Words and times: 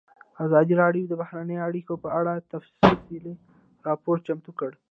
ازادي 0.45 0.73
راډیو 0.83 1.05
د 1.09 1.13
بهرنۍ 1.21 1.57
اړیکې 1.67 1.95
په 2.03 2.09
اړه 2.19 2.33
تفصیلي 2.51 3.33
راپور 3.87 4.15
چمتو 4.25 4.51
کړی. 4.59 4.77